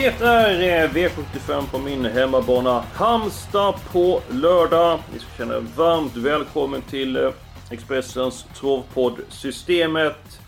[0.00, 4.98] Det är V75 på min hemmabana Halmstad på lördag.
[5.12, 7.30] Ni ska känna er varmt välkommen till eh,
[7.70, 10.40] Expressens travpodd Systemet.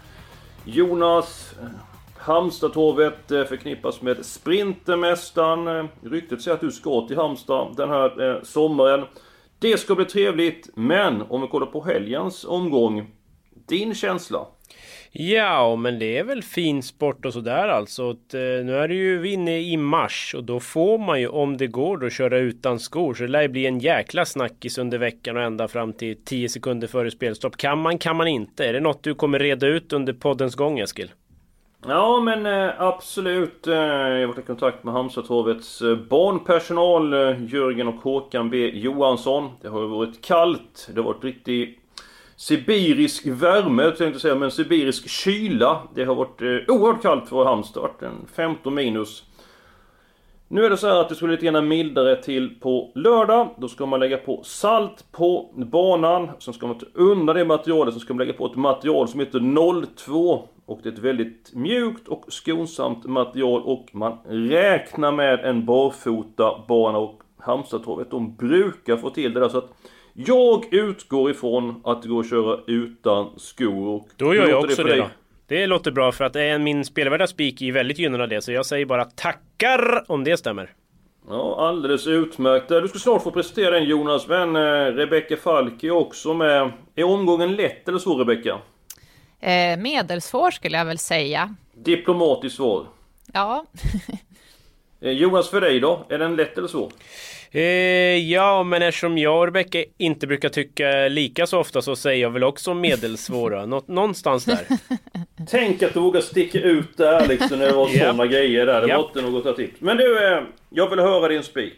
[0.65, 1.69] Jonas, eh,
[2.17, 5.67] Halmstadtorvet eh, förknippas med Sprintermästaren.
[5.67, 9.05] Eh, ryktet säger att du ska till Halmstad den här sommaren.
[9.59, 13.11] Det ska bli trevligt, men om vi kollar på helgens omgång.
[13.67, 14.47] Din känsla?
[15.15, 18.11] Ja, men det är väl fin sport och sådär alltså.
[18.11, 21.29] Att, eh, nu är det ju vi inne i mars och då får man ju
[21.29, 23.15] om det går då köra utan skor.
[23.15, 26.49] Så det lär ju bli en jäkla snackis under veckan och ända fram till 10
[26.49, 27.57] sekunder före spelstopp.
[27.57, 28.67] Kan man, kan man inte?
[28.67, 31.11] Är det något du kommer reda ut under poddens gång Eskil?
[31.87, 33.67] Ja men eh, absolut.
[33.67, 38.71] Eh, jag har varit i kontakt med Halmstadtorvets eh, barnpersonal eh, Jörgen och Håkan B
[38.75, 39.51] Johansson.
[39.63, 40.91] Det har ju varit kallt.
[40.95, 41.79] Det har varit riktig
[42.43, 45.83] sibirisk värme tänkte jag säga, men sibirisk kyla.
[45.95, 47.91] Det har varit eh, oerhört kallt för Halmstad.
[48.35, 49.25] 15 minus.
[50.49, 53.49] Nu är det så här att det ska bli lite grann mildare till på lördag.
[53.59, 56.31] Då ska man lägga på salt på banan.
[56.39, 57.95] Sen ska man ta undan det materialet.
[57.95, 60.49] Sen ska man lägga på ett material som heter 02.
[60.67, 63.63] Och det är ett väldigt mjukt och skonsamt material.
[63.63, 66.99] Och man räknar med en barfota bana.
[66.99, 69.49] Och Halmstadtorvet, de brukar få till det där.
[69.49, 69.71] Så att
[70.13, 74.05] jag utgår ifrån att det går att köra utan skor.
[74.17, 75.01] Då gör jag låter också för det, dig?
[75.01, 75.09] då.
[75.47, 78.43] Det låter bra för att det min spelvärda spik är väldigt gynnad av det.
[78.43, 80.71] Så jag säger bara tackar om det stämmer.
[81.29, 82.69] Ja, alldeles utmärkt.
[82.69, 84.61] Du ska snart få presentera den Jonas, men eh,
[84.95, 86.73] Rebecka Falk är också med.
[86.95, 88.59] Är omgången lätt eller så Rebecka?
[89.41, 91.55] Eh, medelsvår skulle jag väl säga.
[91.75, 92.87] Diplomatiskt svar.
[93.33, 93.65] Ja,
[95.05, 96.07] Eh, Jonas, för dig då?
[96.09, 96.93] Är den lätt eller svår?
[97.55, 97.63] Eh,
[98.31, 102.31] ja, men eftersom jag och Rebecka inte brukar tycka lika så ofta så säger jag
[102.31, 103.67] väl också medelsvåra.
[103.67, 104.61] Nå- någonstans där.
[105.51, 108.81] Tänk att du vågar sticka ut där liksom när det var såna grejer där.
[108.81, 108.97] Det Ja.
[108.97, 109.81] var inte något tips.
[109.81, 110.41] Men du, eh,
[110.71, 111.75] jag vill höra din spik.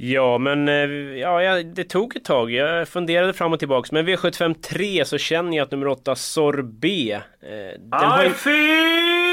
[0.00, 0.74] Ja, men eh,
[1.20, 2.50] ja, det tog ett tag.
[2.50, 3.92] Jag funderade fram och tillbaks.
[3.92, 7.12] Men V75 3 så känner jag att nummer 8 Sorbet.
[7.42, 9.27] Eh, den har I ju- feel!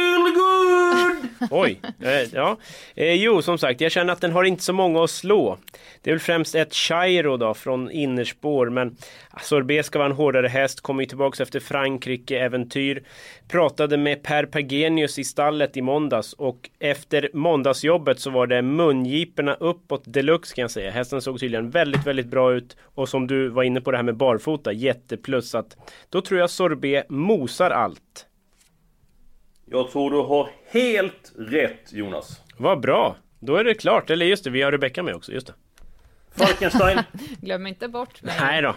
[1.51, 2.57] Oj, eh, ja.
[2.95, 5.57] Eh, jo, som sagt, jag känner att den har inte så många att slå.
[6.01, 8.97] Det är väl främst ett Chairo då från innerspår, men
[9.41, 13.03] Sorbet ska vara en hårdare häst, kommer ju tillbaks efter Frankrike-äventyr.
[13.47, 19.53] Pratade med Per Pergenius i stallet i måndags och efter måndagsjobbet så var det mungiporna
[19.53, 20.91] uppåt deluxe kan jag säga.
[20.91, 24.03] Hästen såg tydligen väldigt, väldigt bra ut och som du var inne på det här
[24.03, 25.49] med barfota, jätteplus.
[25.49, 25.77] Så att
[26.09, 28.25] då tror jag Sorbet mosar allt.
[29.65, 32.41] Jag tror du har helt rätt Jonas.
[32.57, 33.15] Vad bra!
[33.39, 34.09] Då är det klart.
[34.09, 35.31] Eller just det, vi har Rebecka med också.
[35.31, 35.53] Just det.
[36.35, 36.99] Falkenstein.
[37.41, 38.35] glöm inte bort mig.
[38.39, 38.75] Nej då.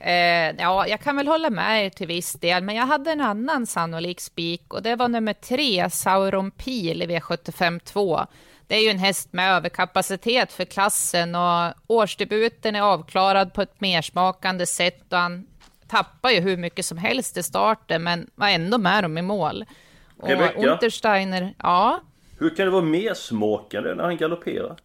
[0.00, 3.20] Eh, ja, jag kan väl hålla med er till viss del, men jag hade en
[3.20, 8.26] annan sannolik spik och det var nummer tre, Sauron Pil i V75 2.
[8.66, 13.80] Det är ju en häst med överkapacitet för klassen och årsdebuten är avklarad på ett
[13.80, 15.46] mersmakande sätt och han
[15.88, 19.64] tappar ju hur mycket som helst i starten, men var ändå med dem i mål.
[20.18, 20.72] Och Rebecca?
[20.72, 22.00] Untersteiner, ja,
[22.38, 24.76] Hur kan det vara mer smakande när han galopperar?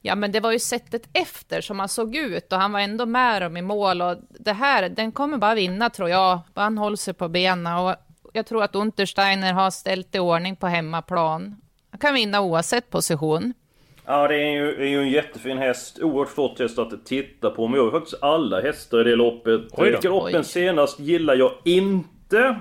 [0.00, 3.06] Ja, men det var ju sättet efter som han såg ut och han var ändå
[3.06, 6.40] med dem i mål och det här, den kommer bara vinna tror jag.
[6.54, 7.94] Han håller sig på benen och
[8.32, 11.56] jag tror att Untersteiner har ställt i ordning på hemmaplan.
[11.90, 13.54] Han kan vinna oavsett position.
[14.06, 15.98] Ja, det är ju, är ju en jättefin häst.
[16.02, 17.68] Oerhört flott häst att titta på.
[17.68, 19.60] Men jag har faktiskt alla hästar i det loppet.
[19.76, 20.44] Galoppen Oj.
[20.44, 22.56] senast gillar jag inte.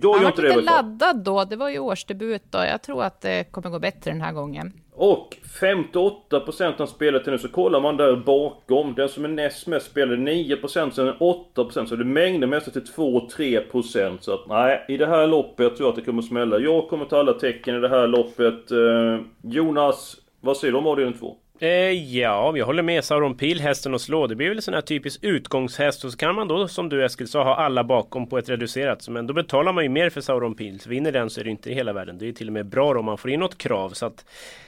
[0.00, 2.58] Jag Han var inte lite laddad då, det var ju årsdebut då.
[2.58, 4.72] Jag tror att det kommer gå bättre den här gången.
[4.96, 8.94] Och 58% av spelet nu så kollar man där bakom.
[8.94, 11.16] Den som är näst mest spelade 9% sen är
[11.56, 15.86] 8% så det mängder mest till 2-3% Så att nej, i det här loppet tror
[15.86, 16.58] jag att det kommer smälla.
[16.58, 18.70] Jag kommer ta alla tecken i det här loppet.
[18.70, 21.36] Eh, Jonas, vad säger du om avdelning 2?
[21.60, 23.04] Eh, ja, jag håller med.
[23.04, 24.26] Sauron Pil, hästen att slå.
[24.26, 26.04] Det blir väl en sån här typisk utgångshäst.
[26.04, 29.08] Och så kan man då, som du Eskil sa, ha alla bakom på ett reducerat.
[29.08, 30.80] Men då betalar man ju mer för Sauron Pil.
[30.80, 32.18] Så vinner den så är det inte i hela världen.
[32.18, 33.90] Det är till och med bra om man får in något krav.
[33.90, 34.24] Så att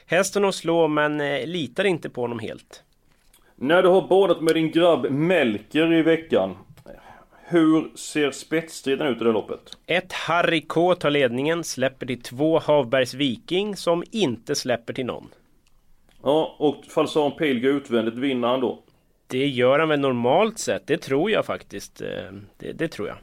[0.06, 2.82] hästen att slå, men eh, litar inte på honom helt.
[3.56, 6.56] När du har badat med din grabb Melker i veckan.
[7.48, 9.60] Hur ser spetsstriden ut i det loppet?
[9.86, 15.28] Ett Harry K tar ledningen, släpper till två Havbergs Viking som inte släpper till någon.
[16.26, 18.82] Ja, och Falsan Pil går utvändigt, vinner han då?
[19.26, 22.00] Det gör han väl normalt sett, det tror jag faktiskt.
[22.00, 22.08] Eh,
[22.58, 23.16] det, det tror jag.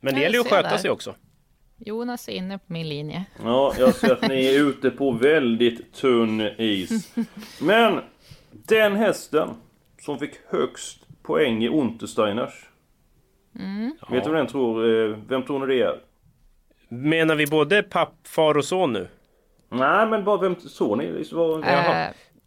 [0.00, 0.76] Men det Jag gäller ju att sköta där.
[0.76, 1.14] sig också.
[1.76, 3.24] Jonas är inne på min linje.
[3.44, 7.14] Ja, jag ser att ni är ute på väldigt tunn is.
[7.60, 8.00] Men
[8.50, 9.48] den hästen
[10.00, 12.68] som fick högst poäng i Untersteiners.
[14.10, 14.84] Vet du vad den tror?
[15.10, 16.00] eh, Vem tror ni det är?
[16.88, 19.08] Menar vi både papp, far och son nu?
[19.68, 21.12] Nej, men bara vem tror ni?
[21.12, 21.64] Liksom, vad-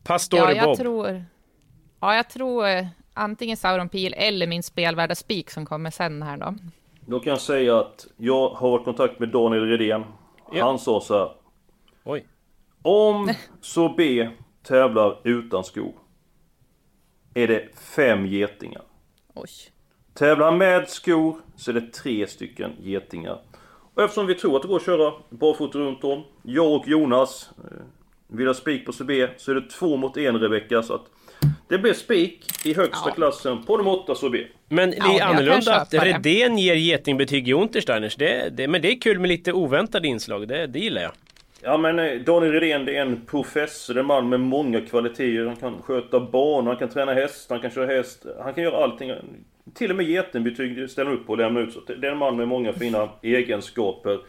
[0.04, 0.78] Pastore ja, jag Bob.
[0.78, 1.26] tror...
[2.00, 6.38] Ja, jag tror eh, antingen Sauron Pil eller min spelvärda Spik som kommer sen här
[6.38, 6.56] då.
[7.06, 10.04] Då kan jag säga att jag har varit i kontakt med Daniel Redén.
[10.52, 10.66] Ja.
[10.66, 11.32] Han sa så här.
[12.04, 12.26] Oj.
[12.82, 14.30] Om så B
[14.64, 15.94] tävlar utan skor.
[17.34, 18.82] Är det fem getingar.
[19.34, 19.50] Oj.
[20.14, 23.42] Tävlar han med skor så är det tre stycken getingar.
[23.96, 26.24] Och eftersom vi tror att det går att köra barfota runt om.
[26.44, 27.78] Jag och Jonas eh,
[28.30, 30.84] vill ha spik på CB så är det två mot en Rebecka.
[30.84, 31.06] Så att
[31.68, 33.16] det blir spik i högsta Ja.
[33.16, 34.38] klassen på de åtta CB.
[34.70, 35.94] Men det Ja, är kan annorlunda att.
[35.94, 38.16] Redén ger getingbetyg i Untersteiners.
[38.16, 41.12] Det, det, men det är kul med lite oväntade inslag, det, det gillar jag.
[41.62, 45.46] Ja men eh, Daniel Redén det är en professor, en man med många kvaliteter.
[45.46, 48.26] Han kan sköta barn, han kan träna häst, han kan köra häst.
[48.44, 49.12] Han kan göra allting.
[49.74, 51.74] Till och med getingbetyg ställer upp på och lämnar ut.
[51.74, 54.20] Så det är en man med många fina egenskaper.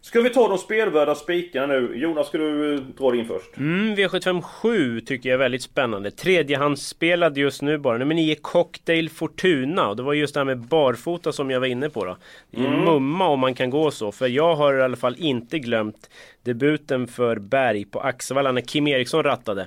[0.00, 1.92] Ska vi ta de spelvärda spikarna nu?
[1.96, 3.56] Jonas, ska du eh, dra din först?
[3.56, 6.10] Mm, V757 tycker jag är väldigt spännande.
[6.10, 7.98] Tredjehandsspelad just nu bara.
[7.98, 9.88] Nummer 9 Cocktail Fortuna.
[9.88, 12.16] Och det var just det här med barfota som jag var inne på då.
[12.50, 12.84] Det är Mm.
[12.84, 14.12] mumma om man kan gå så.
[14.12, 16.10] För jag har i alla fall inte glömt
[16.42, 19.66] debuten för Berg på Axevalla när Kim Eriksson rattade.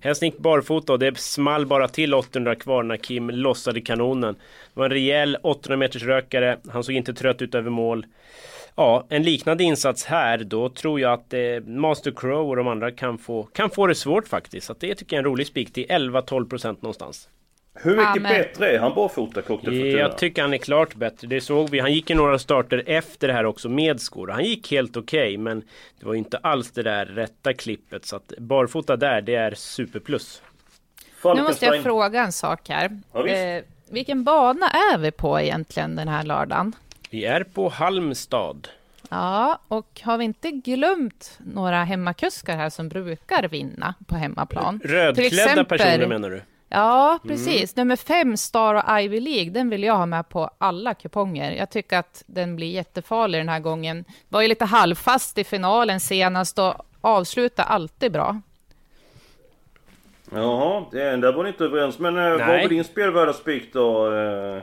[0.00, 4.34] Hästen gick barfota och det small bara till 800 kvar när Kim lossade kanonen.
[4.74, 6.58] Det var en rejäl 800 meters rökare.
[6.72, 8.06] Han såg inte trött ut över mål.
[8.78, 12.90] Ja, en liknande insats här, då tror jag att eh, Master Crow och de andra
[12.90, 14.66] kan få, kan få det svårt faktiskt.
[14.66, 17.28] Så det tycker jag är en rolig spik till 11-12% någonstans.
[17.74, 19.98] Hur mycket Ja, men- bättre är han barfota, Cocktail Fortuna?
[19.98, 21.28] Jag tycker han är klart bättre.
[21.28, 21.78] Det såg vi.
[21.80, 24.28] Han gick i några starter efter det här också med skor.
[24.28, 25.60] Han gick helt okej, men
[26.00, 28.06] det var ju inte alls det där rätta klippet.
[28.06, 30.42] Så att barfota där, det är superplus.
[31.24, 33.00] Nu måste jag fråga en sak här.
[33.12, 36.72] Ja, eh, vilken bana är vi på egentligen den här lördagen?
[37.10, 38.68] Vi är på Halmstad.
[39.10, 44.80] Ja, och har vi inte glömt några hemmakuskar här som brukar vinna på hemmaplan?
[44.84, 46.42] Rödklädda exempel- personer menar du?
[46.68, 47.76] Ja, precis.
[47.76, 51.52] Nummer fem, Star och Ivy League, den vill jag ha med på alla kuponger.
[51.52, 54.04] Jag tycker att den blir jättefarlig den här gången.
[54.28, 58.40] Var ju lite halvfast i finalen senast och avsluta alltid bra.
[60.32, 61.98] Jaha, det, där var ni inte överens.
[61.98, 62.62] Men eh, vad Nej.
[62.62, 64.62] var din spelvärda spik då, eh,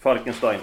[0.00, 0.60] Falkenstein?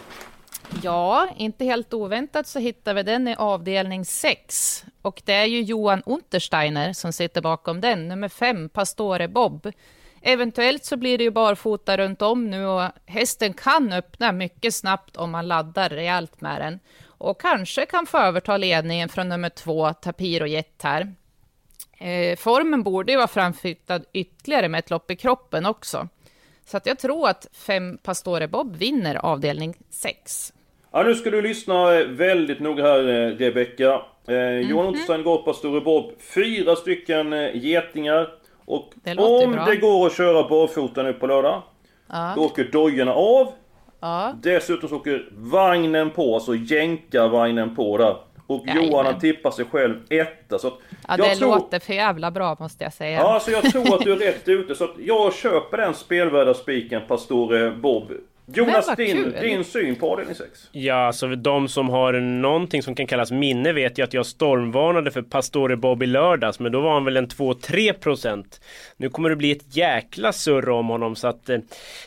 [0.84, 4.86] Ja, inte helt oväntat så hittar vi den i avdelning 6.
[5.02, 9.72] Och det är ju Johan Untersteiner som sitter bakom den, nummer 5, Pastore Bob.
[10.22, 15.18] Eventuellt så blir det ju barfota runt om nu och hästen kan öppna mycket snabbt
[15.18, 16.80] om man laddar rejält med den.
[17.06, 21.14] Och kanske kan få överta ledningen från nummer 2, Tapiro Jet här.
[21.98, 26.08] Eh, formen borde ju vara framflyttad ytterligare med ett lopp i kroppen också.
[26.66, 30.54] Så att jag tror att fem Pastore Bob vinner avdelning 6.
[30.92, 33.00] Ja, nu ska du lyssna eh, väldigt noga här,
[33.38, 34.02] Rebecka.
[34.28, 34.70] Eh, Mhm.
[34.70, 36.12] Johan Unterstein går på Store Bob.
[36.36, 38.30] Fyra stycken eh, getingar.
[38.66, 39.66] Och Det om bra.
[39.66, 41.62] det går att köra barfota nu på lördag.
[42.10, 42.34] Ja.
[42.36, 43.52] Då åker dojorna av.
[44.00, 48.16] Ja, Dessutom så åker vagnen på, alltså jänkarvagnen på där.
[48.54, 48.90] Och Jajamän.
[48.90, 50.60] Johan han tippar sig själv etta.
[50.60, 51.48] Så att ja jag det tror...
[51.48, 53.20] låter för jävla bra måste jag säga.
[53.20, 54.76] Ja, så jag tror att du är rätt ute.
[54.76, 58.12] Så att jag köper den spelvärda spiken, Pastore Bob.
[58.46, 59.36] Jonas, din, kul.
[59.42, 60.70] din syn på avdelning 6?
[60.72, 65.12] Ja, alltså de som har någonting som kan kallas minne vet ju att jag stormvarnade
[65.12, 68.62] för Pastore Bob i lördags, men då var han väl en 2-3 procent.
[68.98, 71.50] Nu kommer det bli ett jäkla surr om honom så att...
[71.50, 71.58] eh,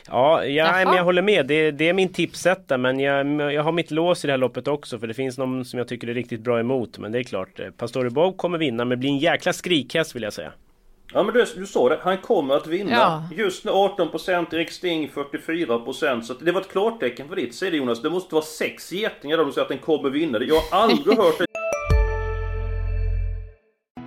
[0.07, 1.47] Ja, ja men jag håller med.
[1.47, 4.67] Det, det är min tipsetta, men jag, jag har mitt lås i det här loppet
[4.67, 6.97] också, för det finns någon som jag tycker är riktigt bra emot.
[6.97, 10.23] Men det är klart, eh, Pastore Bob kommer vinna, men blir en jäkla skrikhäst vill
[10.23, 10.51] jag säga.
[11.13, 12.91] Ja men du, du sa det, han kommer att vinna.
[12.91, 13.23] Ja.
[13.35, 18.01] Just nu 18%, Erik Sting 44% Så det var ett klartecken för ditt sida Jonas.
[18.01, 20.39] Det måste vara sex getingar då du säger att den kommer vinna.
[20.39, 21.45] Jag har aldrig hört det.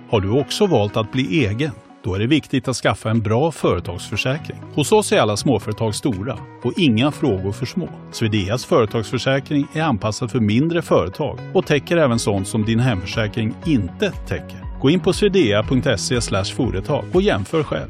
[0.09, 1.71] Har du också valt att bli egen?
[2.03, 4.57] Då är det viktigt att skaffa en bra företagsförsäkring.
[4.75, 7.89] Hos oss är alla småföretag stora och inga frågor för små.
[8.11, 14.11] Swedeas företagsförsäkring är anpassad för mindre företag och täcker även sånt som din hemförsäkring inte
[14.11, 14.70] täcker.
[14.81, 16.21] Gå in på swedea.se
[16.55, 17.89] företag och jämför själv.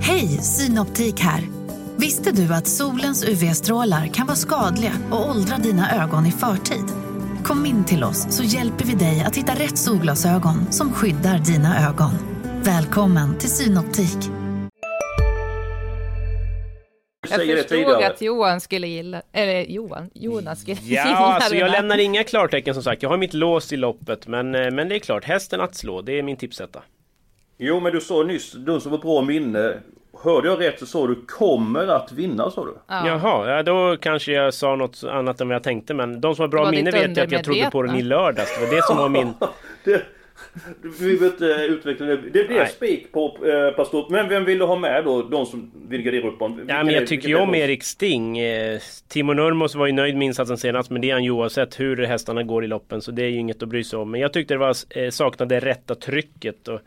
[0.00, 1.40] Hej, Synoptik här.
[1.96, 6.84] Visste du att solens UV-strålar kan vara skadliga och åldra dina ögon i förtid?
[7.44, 11.88] Kom in till oss så hjälper vi dig att hitta rätt solglasögon som skyddar dina
[11.88, 12.12] ögon.
[12.62, 14.45] Välkommen till Synoptik.
[17.30, 18.06] Jag förstod tidigare.
[18.06, 22.24] att Johan skulle gilla, eller Johan, Jonas skulle gilla Ja, alltså den jag lämnar inga
[22.24, 23.02] klartecken som sagt.
[23.02, 26.02] Jag har mitt lås i loppet, men, eh, men det är klart, hästen att slå,
[26.02, 26.82] det är min tipsetta.
[27.58, 29.74] Jo men du sa nyss, du som var bra minne.
[30.22, 32.74] Hörde jag rätt så sa du kommer att vinna sa du?
[32.86, 33.06] Ja.
[33.08, 36.42] Jaha, ja, då kanske jag sa något annat än vad jag tänkte, men de som
[36.42, 38.58] har bra minne vet ju att jag trodde på den i lördags.
[38.58, 39.32] Det var det som var min...
[39.84, 40.02] Det,
[40.82, 42.16] vi behöver inte utveckla det.
[42.16, 44.06] Det, det är spik på eh, Pastor.
[44.10, 45.22] Men vem vill du ha med då?
[45.22, 46.60] De som vill gardera upp honom?
[46.68, 48.38] Ja, men jag tycker ju om Erik Sting.
[48.38, 51.80] Eh, Timo Nurmos var ju nöjd med insatsen senast, men det är han ju oavsett
[51.80, 54.10] hur hästarna går i loppen, så det är ju inget att bry sig om.
[54.10, 56.68] Men jag tyckte det var, eh, saknade rätta trycket.
[56.68, 56.80] Och,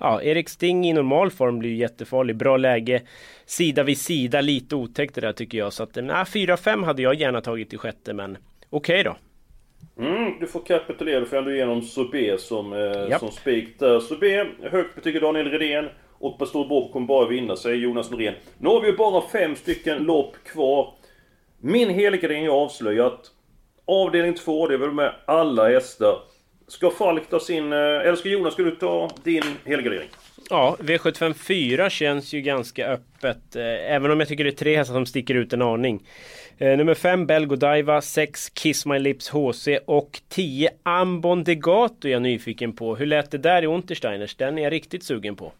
[0.00, 2.36] ja, Erik Sting i normal form blir ju jättefarlig.
[2.36, 3.02] Bra läge,
[3.46, 5.72] sida vid sida, lite otäckt det där tycker jag.
[5.72, 8.38] Så att, eh, nej, 4-5 hade jag gärna tagit i sjätte, men
[8.70, 9.16] okej då.
[9.98, 11.20] Mm, du får kapitulera.
[11.20, 13.20] Du får ändå igenom Sobé som, eh, Japp.
[13.20, 14.00] som spik där.
[14.00, 15.88] Sobé, högt betyg Daniel Redén.
[16.18, 18.34] Och Pastor Bob kommer bara vinna, säger Jonas Norén.
[18.58, 20.94] Nu har vi ju bara fem stycken lopp kvar.
[21.60, 23.30] Min helgardering är avslöjat.
[23.84, 26.18] Avdelning två, det är väl med alla hästar.
[26.68, 27.72] Ska Falk ta sin...
[27.72, 30.08] eh, Eller ska Jonas, ska du ta din helgardering?
[30.50, 33.56] Ja, V754 känns ju ganska öppet.
[33.56, 36.02] eh, Även om jag tycker det är tre hästar som sticker ut en aning.
[36.58, 42.22] Eh, nummer 5 Belgodiva, 6 Kiss My Lips HC och 10 Ambon Degato är jag
[42.22, 42.96] nyfiken på.
[42.96, 44.34] Hur lät det där i Untersteiners?
[44.36, 45.52] Den är jag riktigt sugen på.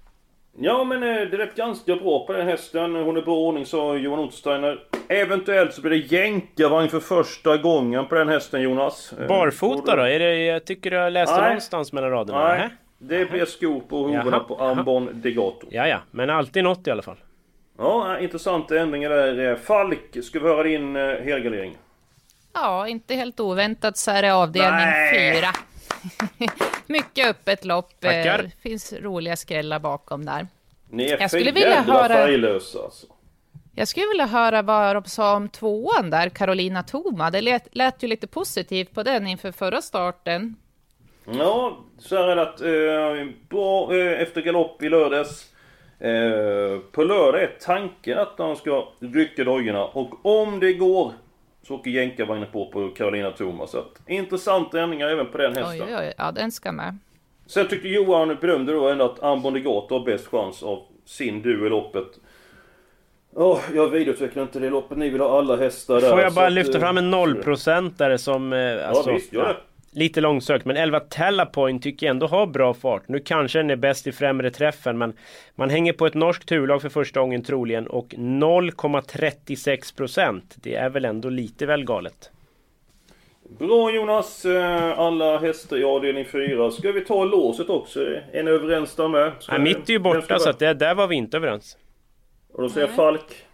[0.59, 2.95] Ja men det lät ganska bra på den hästen.
[2.95, 4.78] Hon är bra ordning sa Johan Untersteiner.
[5.09, 9.12] Eventuellt så blir det jänkarvagn för första gången på den hästen Jonas.
[9.21, 10.02] Eh, Barfota då?
[10.02, 11.45] Är det, jag tycker jag läste Nej.
[11.49, 12.49] någonstans mellan raderna.
[12.49, 12.69] Nej.
[12.98, 14.58] Det blir skor på hovarna Jaha, på.
[14.64, 15.66] Ambon Degato.
[15.70, 17.16] Ja, ja, men alltid något i alla fall.
[17.78, 19.50] Ja, intressanta ändringar där.
[19.50, 21.76] Eh, Falk, ska vi höra din eh, helgardering?
[22.52, 25.34] Ja, inte helt oväntat så är det avdelning Nej.
[25.34, 25.48] fyra.
[26.86, 28.04] Mycket öppet lopp.
[28.04, 28.50] eh, Tackar.
[28.62, 30.46] finns roliga skrällar bakom där.
[30.90, 33.06] Ni är Jag skulle vilja höra- färglösa alltså.
[33.74, 37.30] Jag skulle vilja höra vad de sa om tvåan där, Carolina Toma.
[37.30, 40.56] Det lät, lät ju lite positivt på den inför förra starten.
[41.33, 45.52] Ja, så här är det att eh, bra eh, efter galopp i lördags.
[46.00, 51.12] Eh, på lördag är tanken att de ska rycka dojorna och om det går
[51.62, 53.71] så åker jänkarvagnen på på Carolina Thomas.
[53.71, 55.88] Så att, intressanta ändringar även på den hästen.
[55.88, 56.99] Oj, oj, oj, ja den ska med.
[57.47, 61.71] Sen tyckte Johan bedömde då ändå att Ambon har bäst chans av sin duo i
[61.71, 62.06] loppet.
[63.35, 64.99] Åh, jag vidareutvecklar inte det loppet.
[64.99, 66.11] Ni vill ha alla hästar där.
[66.11, 68.52] Får jag bara att, lyfta eh, fram en nollprocentare som...
[68.52, 69.56] eh, Ja Alltså, visst, gör det.
[69.96, 73.08] Lite långsökt, men 11 Tellapoint tycker jag ändå har bra fart.
[73.08, 75.12] Nu kanske den är bäst i främre träffen, men
[75.54, 80.56] man hänger på ett norskt turlag för första gången troligen och 0,36 procent.
[80.62, 82.30] Det är väl ändå lite väl galet.
[83.58, 86.70] Bra Jonas, Eh, alla hästar i avdelning 4.
[86.70, 88.00] Ska vi ta låset också?
[88.32, 89.32] Är ni överens där med?
[89.40, 91.76] Ska Ja, mitt är ju borta, så att det, där var vi inte överens.
[92.52, 93.45] Och då säger jag Falk.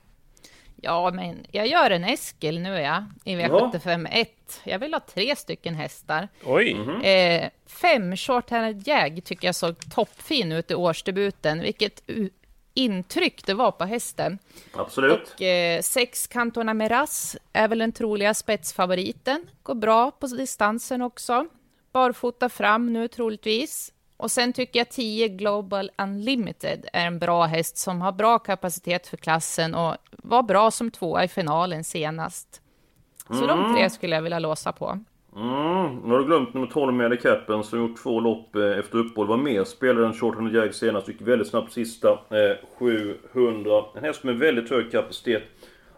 [0.85, 4.29] Ja, men jag gör en Eskil nu ja, i V75 1.
[4.65, 6.29] Jag vill ha tre stycken hästar.
[6.45, 6.75] Oj!
[6.75, 7.01] Mhm.
[7.01, 11.61] Eh, fem Short-Handed Jag tycker jag såg toppfin ut i årsdebuten.
[11.61, 12.31] Vilket u-
[12.75, 14.39] intryck det var på hästen.
[14.75, 15.33] Absolut.
[15.35, 19.47] Och eh, sex Cantona Meras är väl den troliga spetsfavoriten.
[19.63, 21.47] Går bra på distansen också.
[21.93, 23.93] Barfota fram nu troligtvis.
[24.23, 29.07] Och sen tycker jag 10 Global Unlimited är en bra häst som har bra kapacitet
[29.07, 32.63] för klassen och var bra som tvåa i finalen senast.
[33.29, 34.99] Så de tre skulle jag vilja låsa på.
[35.37, 38.99] Mm, nu har du glömt nummer 12 med Cappen som gjort två lopp eh, efter
[38.99, 39.27] uppehåll.
[39.27, 41.09] Var med spelade en Short Jag senast.
[41.09, 42.09] Gick väldigt snabbt sista.
[42.09, 42.57] Eh,
[43.33, 43.85] 700.
[43.95, 45.43] En häst med väldigt hög kapacitet.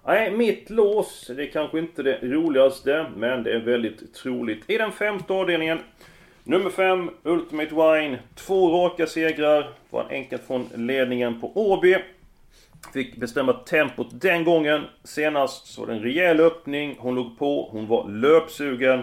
[0.06, 1.30] Nej, mitt lås.
[1.36, 3.06] Det är kanske inte det roligaste.
[3.16, 4.70] Men det är väldigt troligt.
[4.70, 5.78] I den femte avdelningen.
[6.46, 8.18] Nummer 5, Ultimate Wine.
[8.34, 9.70] Två raka segrar.
[9.90, 11.96] Var enkelt från ledningen på Åby.
[12.92, 14.82] Fick bestämma tempot den gången.
[15.04, 16.96] Senast så var det en rejäl öppning.
[16.98, 17.68] Hon låg på.
[17.72, 19.02] Hon var löpsugen.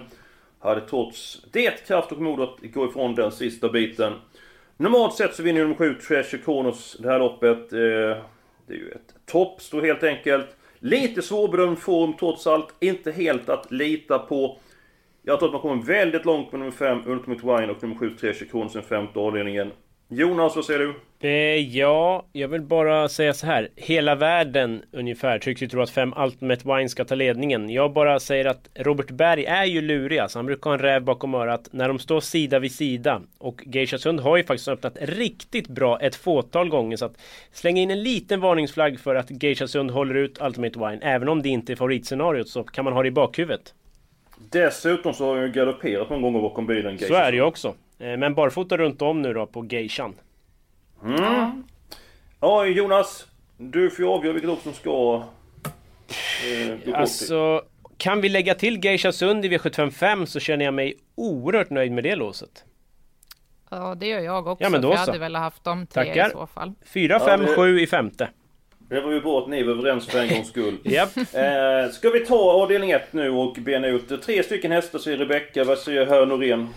[0.59, 4.13] Hade trots det kraft och mod att gå ifrån den sista biten.
[4.77, 7.73] Normalt sett så vinner ju nummer 7 Treasure Kronos det här loppet.
[7.73, 7.79] Eh,
[8.67, 10.47] det är ju ett toppstå helt enkelt.
[10.79, 12.73] Lite svårbedömd form trots allt.
[12.79, 14.57] Inte helt att lita på.
[15.23, 18.09] Jag tror att man kommer väldigt långt med nummer 5 Ultimate Wine och nummer 7
[18.09, 19.71] Treasure Kronos i den femte avdelningen.
[20.09, 20.93] Jonas, vad säger du?
[21.27, 23.69] Eh, ja, jag vill bara säga så här.
[23.75, 27.69] Hela världen ungefär tycks ju tro att 5 Ultimate Wine ska ta ledningen.
[27.69, 30.39] Jag bara säger att Robert Berg är ju lurig alltså.
[30.39, 33.21] Han brukar ha en räv bakom örat när de står sida vid sida.
[33.37, 36.97] Och Geisha Sund har ju faktiskt öppnat riktigt bra ett fåtal gånger.
[36.97, 37.17] Så att
[37.51, 40.99] slänga in en liten varningsflagg för att Geisha Sund håller ut Ultimate Wine.
[41.01, 43.73] Även om det inte är favoritscenariot så kan man ha det i bakhuvudet.
[44.49, 46.97] Dessutom så har jag galopperat någon gång bakom bilen.
[46.99, 47.75] Så är det ju också.
[47.99, 50.15] Eh, men barfota runt om nu då på Geishan.
[51.03, 51.63] Mm.
[52.39, 53.27] Ja, Jonas.
[53.57, 55.23] Du får ju avgöra vilket lopp som ska...
[56.85, 57.61] Eh, alltså,
[57.97, 62.03] kan vi lägga till Geisha Sund i V755 så känner jag mig oerhört nöjd med
[62.03, 62.65] det låset.
[63.69, 64.63] Ja, det gör jag också.
[64.63, 65.05] Ja, men då jag så.
[65.05, 66.27] hade väl haft de tre Tackar.
[66.27, 66.73] i så fall.
[66.85, 68.29] 4, 5, Ja, det- 7 i femte.
[68.91, 70.77] Det var ju bra att ni var överens för en gångs skull.
[70.83, 71.17] Japp.
[71.17, 75.63] Eh, ska vi ta avdelning 1 nu och bena ut tre stycken hästar, säger Rebecka.
[75.63, 76.69] Vad säger herr Norén?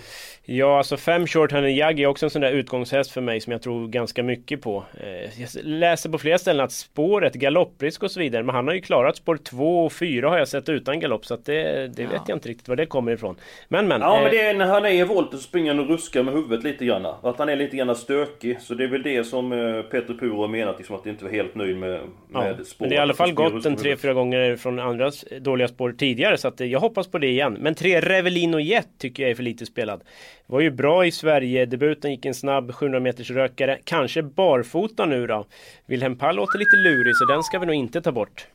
[0.46, 3.52] Ja, alltså fem short Honey Jag är också en sån där utgångshäst för mig som
[3.52, 4.84] jag tror ganska mycket på.
[5.00, 8.74] Eh, jag läser på flera ställen att spåret, galopprisk och så vidare, men han har
[8.74, 12.06] ju klarat spår 2 och 4 har jag sett utan galopp, så att det, det
[12.06, 13.36] vet jag inte riktigt var det kommer ifrån.
[13.68, 14.00] Men men.
[14.00, 16.22] Ja eh, men det är när han är i volten så springer han och ruskar
[16.22, 17.06] med huvudet lite grann.
[17.22, 18.60] Att han är lite grann stökig.
[18.60, 21.30] Så det är väl det som eh, Peter Puro har menat, liksom att inte var
[21.32, 22.00] helt nöjd med,
[22.32, 22.90] Ja, med men spåret.
[22.90, 25.10] det har i alla fall gått en tre, fyra gånger från andra
[25.40, 27.56] dåliga spår tidigare så att eh, jag hoppas på det igen.
[27.60, 30.02] Men tre Revelino Jet tycker jag är för lite spelad.
[30.46, 33.78] Var ju bra i Sverige, debuten gick en snabb 700 meters rökare.
[33.84, 35.46] Kanske barfota nu då.
[35.86, 38.46] Wilhelm Pall låter lite lurig så den ska vi nog inte ta bort.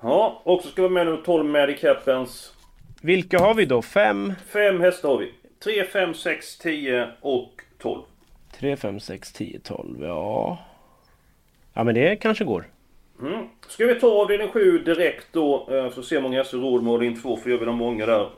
[0.00, 2.52] Ja, och så ska vi med nu 12 Magic Happens.
[3.00, 3.82] Vilka har vi då?
[3.82, 4.32] Fem?
[4.46, 5.32] Fem hästar har vi.
[5.64, 8.02] 3, 5, 6, 10 och 12.
[8.58, 10.58] 3, 5, 6, 10, 12, ja...
[11.74, 12.64] Ja men det kanske går.
[13.20, 13.46] Mm.
[13.68, 16.82] Ska vi ta avdelning 7 direkt då, eh, för att se hur många hästar råd
[16.82, 18.28] med avdelning 2, för jag vill ha många där.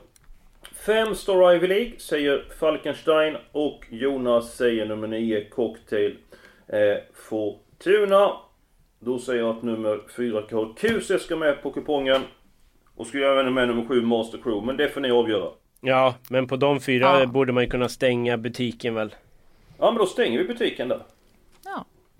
[0.85, 6.17] 5 Star Ivy League säger Falkenstein och Jonas säger nummer 9 Cocktail
[6.67, 8.31] eh, Fortuna.
[8.99, 12.21] Då säger jag att nummer 4 Carl QC ska med på kupongen.
[12.95, 15.49] Och ska jag även med nummer 7 Master Crew, men det får ni avgöra.
[15.81, 17.25] Ja, men på de fyra Ja.
[17.25, 19.15] borde man ju kunna stänga butiken väl.
[19.79, 20.99] Ja men då stänger vi butiken där.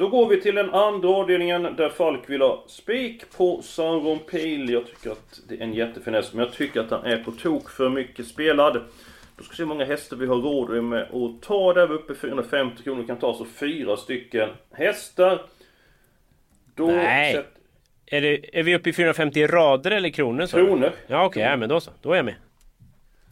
[0.01, 4.70] Då går vi till den andra avdelningen där Falk vill ha spik på Sauron Pil.
[4.70, 7.70] Jag tycker att det är en jättefiness, men jag tycker att han är på tok
[7.70, 8.74] för mycket spelad.
[9.38, 12.16] Då ska vi se hur många hästar vi har råd med att ta där uppe
[12.16, 13.01] 450 kronor.
[13.01, 15.42] Vi kan ta så fyra stycken hästar.
[16.75, 17.33] Då Nej.
[17.33, 17.53] sätt-
[18.05, 20.48] Är, det, är vi uppe i 450 rader eller kronor?
[20.48, 20.92] Kronor.
[21.07, 21.92] Ja okej, ja, men då så.
[22.01, 22.35] Då är jag med.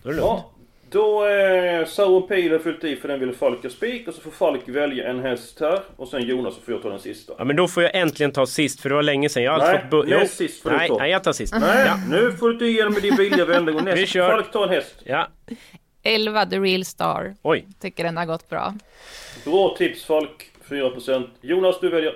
[0.04, 0.32] Då är det lugnt.
[0.32, 0.52] Ja,
[0.92, 4.22] då är Sauron Pil har fyllt i för den vill Falk ha spik och så
[4.22, 5.80] får Falk välja en häst här.
[5.96, 7.34] Och sen Jonas så får jag ta den sista.
[7.38, 9.44] Ja men då får jag äntligen ta sist för det var länge sedan.
[9.44, 10.06] Jag har Nej, fått...
[10.06, 10.98] bu- näst sist får du nej, ta.
[10.98, 11.54] nej, jag tar sist.
[11.60, 11.98] Nej, Ja.
[12.10, 14.12] nu får du inte igenom med din vilja och Vi näst.
[14.14, 14.30] kör.
[14.32, 14.96] Falk tar en häst.
[15.06, 15.28] ja.
[16.04, 17.36] 11 The Real Star.
[17.42, 17.66] Oj.
[17.82, 18.74] Tycker den har gått bra.
[19.46, 21.28] Bra tips Falk, 4%.
[21.42, 22.14] Jonas, du väljer.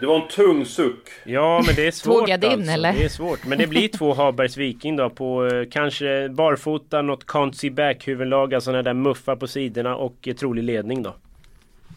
[0.00, 1.08] Det var en tung suck.
[1.24, 2.72] Ja men det är svårt din, alltså.
[2.72, 2.92] eller?
[2.92, 3.46] Det är svårt.
[3.46, 8.54] Men det blir två Habergs Viking då på eh, kanske barfota, något see back huvudlag,
[8.54, 11.14] alltså sådana där muffar på sidorna och eh, trolig ledning då.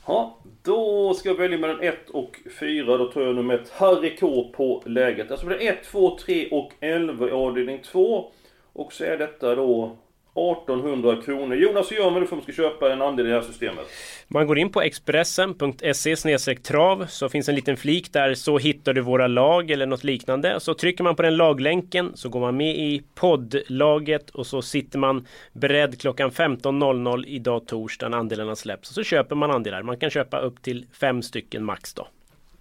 [0.07, 2.97] Ja, då ska jag välja mellan 1 och 4.
[2.97, 5.31] Då tar jag nummer 1, Harry K på läget.
[5.31, 8.31] Alltså det är 1, 2, 3 och 11 i avdelning 2.
[8.73, 9.97] Och så är detta då
[10.38, 11.56] 1800 kronor.
[11.56, 13.41] Jonas, hur gör man nu för att man ska köpa en andel i det här
[13.41, 13.86] systemet?
[14.28, 19.02] Man går in på expressen.se trav så finns en liten flik där så hittar du
[19.02, 20.60] våra lag eller något liknande.
[20.60, 25.00] Så trycker man på den laglänken så går man med i poddlaget och så sitter
[25.00, 28.89] man beredd klockan 15.00 idag torsdag när andelarna släpps.
[28.89, 29.84] Så köper man andelar.
[29.84, 32.08] Man kan köpa upp till fem stycken max då.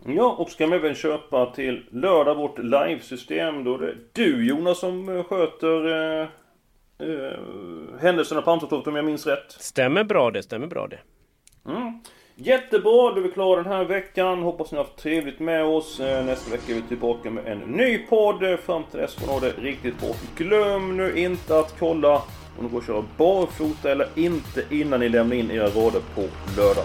[0.08, 3.64] Ja, och ska man även köpa till lördag vårt livesystem.
[3.64, 6.28] Då är det du Jonas som eh, sköter
[6.98, 9.50] eh, händelserna på Halmstadtorget om jag minns rätt.
[9.52, 10.98] Stämmer bra det, stämmer bra det.
[11.70, 12.00] Mm.
[12.38, 14.42] Jättebra, då är vi klara den här veckan.
[14.42, 16.00] Hoppas ni har haft trevligt med oss.
[16.00, 18.58] Eh, Nästa vecka är vi tillbaka med en ny podd.
[18.60, 20.10] Fram till dess får ni ha det riktigt bra.
[20.36, 22.22] Glöm nu inte att kolla
[22.58, 26.22] om ni går att köra barfota eller inte innan ni lämnar in era rader på
[26.56, 26.84] lördag.